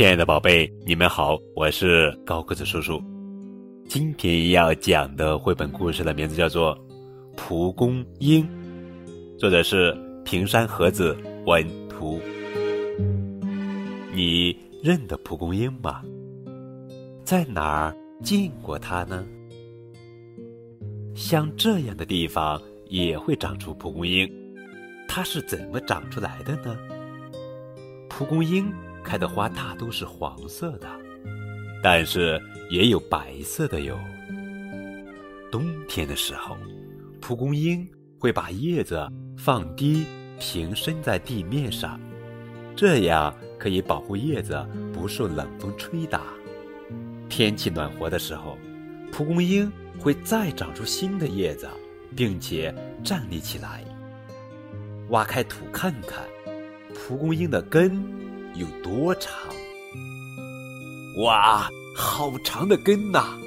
[0.00, 2.98] 亲爱的宝贝，你们好，我是高个子叔叔。
[3.86, 6.74] 今天要讲的绘本故事的名字叫做
[7.36, 8.42] 《蒲公英》，
[9.38, 9.94] 作者是
[10.24, 11.14] 平山和子
[11.44, 12.18] 文图。
[14.14, 16.02] 你认得蒲公英吗？
[17.22, 19.26] 在哪儿见过它呢？
[21.14, 22.58] 像这样的地方
[22.88, 24.26] 也会长出蒲公英，
[25.06, 26.74] 它是怎么长出来的呢？
[28.08, 28.66] 蒲公英
[29.02, 30.88] 开的花大都是黄色的，
[31.82, 32.40] 但是
[32.70, 33.98] 也有白色的哟。
[35.50, 36.56] 冬天的时候，
[37.20, 37.86] 蒲公英
[38.18, 40.04] 会把叶子放低，
[40.38, 42.00] 平伸在地面上，
[42.76, 46.22] 这样可以保护叶子不受冷风吹打。
[47.28, 48.56] 天气暖和的时候，
[49.10, 51.68] 蒲公英会再长出新的叶子，
[52.14, 53.84] 并且站立起来。
[55.08, 56.24] 挖开土看看。
[56.92, 58.00] 蒲公英的根
[58.60, 59.32] 有多长？
[61.16, 61.66] 哇，
[61.96, 63.38] 好长的根呐！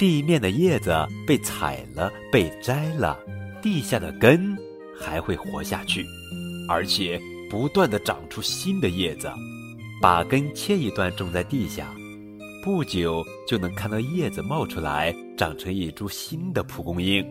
[0.00, 0.92] 地面的叶子
[1.24, 3.16] 被踩了、被摘了，
[3.62, 4.58] 地下的根
[4.98, 6.04] 还会活下去，
[6.68, 9.30] 而且不断的长出新的叶子。
[10.02, 11.94] 把根切一段种在地下，
[12.64, 17.24] 不久就能看到叶子冒出来，长成一株新的蒲公英。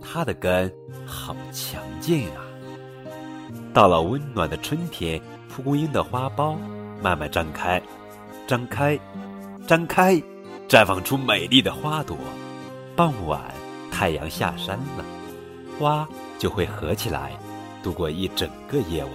[0.00, 0.72] 它的根
[1.04, 2.45] 好强劲啊！
[3.76, 6.56] 到了温暖的春天，蒲公英的花苞
[7.02, 7.78] 慢慢张开，
[8.46, 8.98] 张开，
[9.66, 10.14] 张开，
[10.66, 12.16] 绽放出美丽的花朵。
[12.96, 13.38] 傍晚，
[13.92, 15.04] 太阳下山了，
[15.78, 17.32] 花就会合起来，
[17.82, 19.12] 度过一整个夜晚。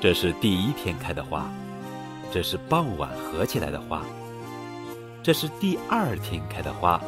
[0.00, 1.50] 这是第一天开的花，
[2.30, 4.02] 这是傍晚合起来的花，
[5.20, 7.00] 这是第二天开的花。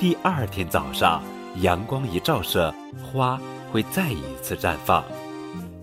[0.00, 1.22] 第二天早上，
[1.56, 2.74] 阳光一照射，
[3.12, 3.40] 花。
[3.72, 5.04] 会再一次绽放，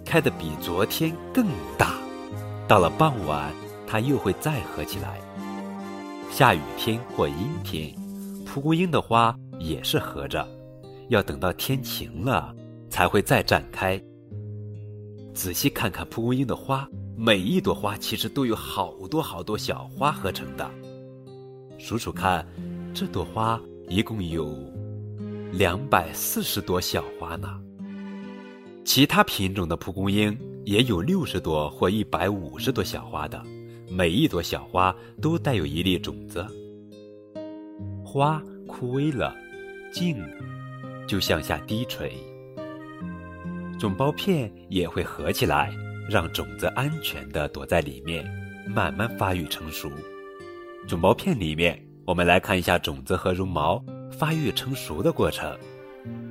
[0.04, 1.94] 开得比昨天更大。
[2.68, 3.50] 到了傍晚，
[3.88, 5.22] 它又会再合起来。
[6.30, 7.96] 下雨天或阴天，
[8.46, 10.46] 蒲公英的花也是合着，
[11.08, 12.54] 要等到天晴了
[12.90, 13.98] 才会再绽开。
[15.34, 20.70] 仔细看看蒲公英的花，每一朵花其实都有好多好多小花合成的。
[21.78, 22.46] 数数看，
[22.94, 24.54] 这朵花一共有
[25.52, 27.60] 两百四十朵小花呢。
[28.86, 33.42] 其他品种的蒲公英也有六十朵或一百五十朵小花的，
[33.90, 36.46] 每一朵小花都带有一粒种子。
[38.04, 39.36] 花枯萎了，
[39.92, 40.18] 茎
[41.08, 42.12] 就向下低垂，
[43.78, 45.72] 种苞片也会合起来，
[46.10, 48.26] 让种子安全地躲在里面，
[48.74, 49.90] 慢慢发育成熟。
[50.88, 53.84] 种苞片里面，我们来看一下种子和绒毛
[54.18, 55.56] 发育成熟的过程。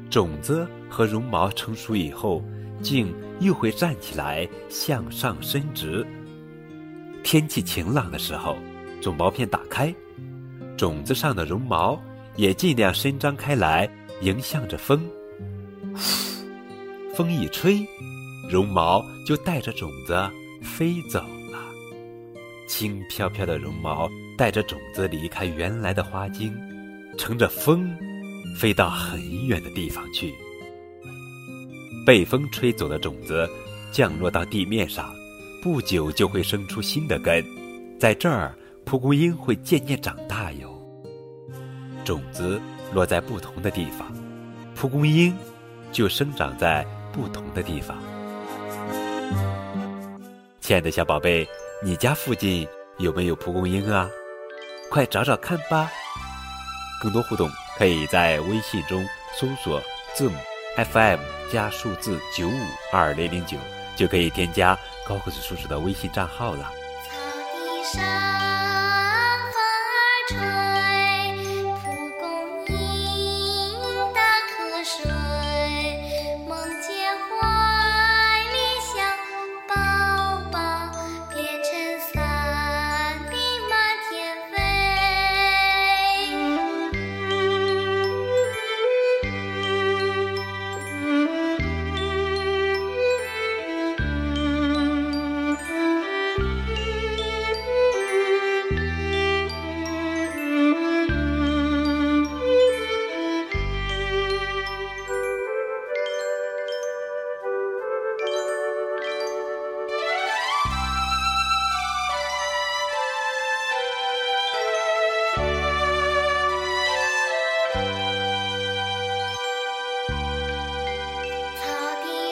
[0.08, 2.42] 种子和绒毛成熟以后，
[2.82, 6.06] 茎又会站起来向上伸直。
[7.22, 8.56] 天气晴朗的时候，
[9.00, 9.94] 种毛片打开，
[10.76, 12.00] 种子上的绒毛
[12.36, 13.88] 也尽量伸张开来，
[14.20, 15.00] 迎向着风。
[17.14, 17.84] 风一吹，
[18.50, 20.16] 绒毛就带着种子
[20.62, 21.18] 飞走
[21.50, 21.58] 了。
[22.68, 24.08] 轻飘飘的绒毛
[24.38, 26.54] 带着种子离开原来的花茎，
[27.16, 27.96] 乘着风。
[28.56, 30.32] 飞到很远的地方去，
[32.06, 33.46] 被风吹走的种子
[33.92, 35.14] 降落到地面上，
[35.62, 37.44] 不久就会生出新的根。
[38.00, 38.56] 在这儿，
[38.86, 40.74] 蒲公英会渐渐长大哟。
[42.02, 42.58] 种子
[42.94, 44.10] 落在不同的地方，
[44.74, 45.36] 蒲公英
[45.92, 46.82] 就生长在
[47.12, 47.98] 不同的地方。
[50.62, 51.46] 亲爱的小宝贝，
[51.84, 52.66] 你家附近
[52.96, 54.08] 有没有蒲公英啊？
[54.90, 55.90] 快找找看吧。
[57.00, 57.50] 更多互动。
[57.78, 59.06] 可以在微信中
[59.38, 59.82] 搜索
[60.14, 60.38] 字母
[60.92, 61.20] FM
[61.52, 63.58] 加数字九五二零零九，
[63.94, 66.70] 就可以添加高个子叔叔的微信账号了。
[67.04, 67.18] 草
[67.52, 68.75] 地上。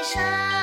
[0.05, 0.54] 山。